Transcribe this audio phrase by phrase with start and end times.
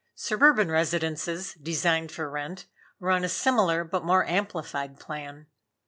[0.15, 2.65] Suburban residences, designed for rent,
[2.99, 5.45] were on a similar but more amplified plan.